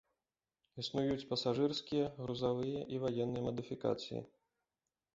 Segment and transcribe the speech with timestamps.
[0.83, 4.19] Існуюць пасажырскія, грузавыя і ваенныя мадыфікацыі.